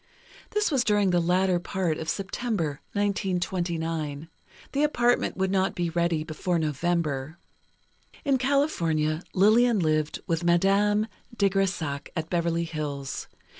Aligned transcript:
This 0.49 0.71
was 0.71 0.83
during 0.83 1.11
the 1.11 1.19
latter 1.19 1.59
part 1.59 1.99
of 1.99 2.09
September, 2.09 2.81
1929. 2.93 4.29
The 4.71 4.81
apartment 4.81 5.37
would 5.37 5.51
not 5.51 5.75
be 5.75 5.91
ready 5.91 6.23
before 6.23 6.57
November." 6.57 7.37
In 8.25 8.39
California, 8.39 9.21
Lillian 9.35 9.77
lived 9.77 10.19
with 10.25 10.43
Madame 10.43 11.05
de 11.37 11.51
Grésac, 11.51 12.07
at 12.15 12.31
Beverly 12.31 12.63
Hills. 12.63 13.27